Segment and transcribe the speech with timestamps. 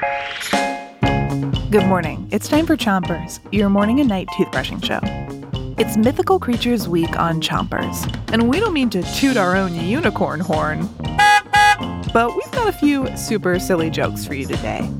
[0.00, 2.26] Good morning.
[2.32, 5.00] It's time for Chompers, your morning and night toothbrushing show.
[5.76, 10.40] It's Mythical Creatures Week on Chompers, and we don't mean to toot our own unicorn
[10.40, 10.88] horn.
[12.14, 14.90] But we've got a few super silly jokes for you today.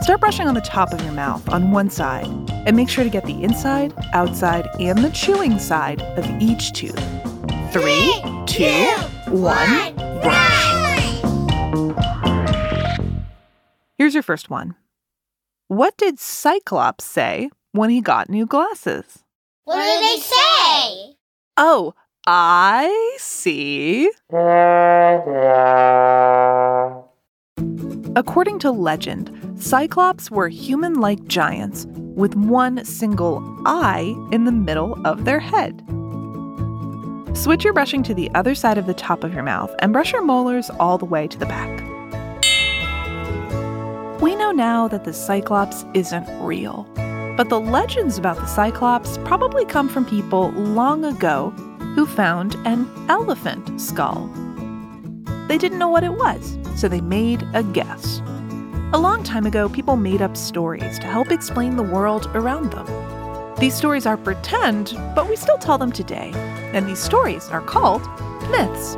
[0.00, 3.10] Start brushing on the top of your mouth on one side, and make sure to
[3.10, 6.94] get the inside, outside, and the chewing side of each tooth.
[7.72, 8.94] Three, two,
[9.28, 9.96] one,
[14.06, 14.76] Here's your first one.
[15.66, 19.24] What did Cyclops say when he got new glasses?
[19.64, 21.16] What did they say?
[21.56, 21.92] Oh,
[22.24, 24.08] I see.
[28.14, 35.04] According to legend, Cyclops were human like giants with one single eye in the middle
[35.04, 35.82] of their head.
[37.36, 40.12] Switch your brushing to the other side of the top of your mouth and brush
[40.12, 41.85] your molars all the way to the back.
[44.20, 46.84] We know now that the Cyclops isn't real,
[47.36, 51.50] but the legends about the Cyclops probably come from people long ago
[51.94, 54.30] who found an elephant skull.
[55.48, 58.22] They didn't know what it was, so they made a guess.
[58.94, 63.56] A long time ago, people made up stories to help explain the world around them.
[63.58, 66.30] These stories are pretend, but we still tell them today,
[66.72, 68.02] and these stories are called
[68.50, 68.96] myths.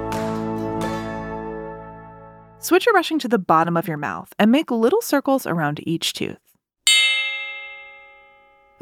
[2.60, 6.12] Switch your brushing to the bottom of your mouth and make little circles around each
[6.12, 6.38] tooth.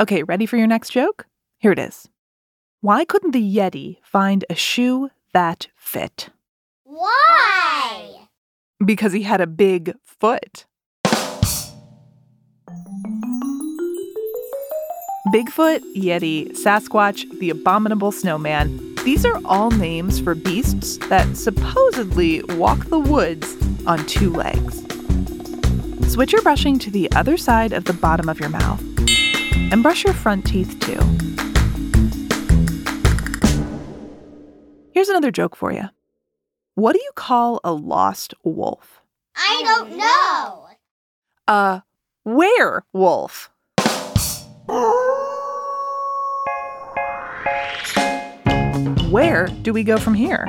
[0.00, 1.26] Okay, ready for your next joke?
[1.58, 2.08] Here it is.
[2.80, 6.30] Why couldn't the Yeti find a shoe that fit?
[6.84, 8.28] Why?
[8.84, 10.64] Because he had a big foot.
[15.32, 22.84] Bigfoot, Yeti, Sasquatch, the Abominable Snowman, these are all names for beasts that supposedly walk
[22.86, 23.56] the woods
[23.88, 24.84] on two legs.
[26.12, 28.80] Switch your brushing to the other side of the bottom of your mouth
[29.72, 31.00] and brush your front teeth too.
[34.92, 35.88] Here's another joke for you.
[36.76, 39.02] What do you call a lost wolf?
[39.34, 40.68] I don't know.
[41.48, 41.82] A
[42.24, 43.50] werewolf.
[49.10, 50.46] Where do we go from here?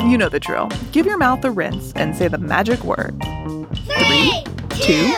[0.00, 0.68] You know the drill.
[0.92, 3.18] Give your mouth a rinse and say the magic word.
[3.86, 5.08] Three, two,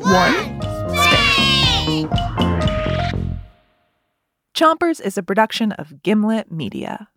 [0.00, 0.60] one,
[4.54, 7.08] Chompers is a production of Gimlet Media.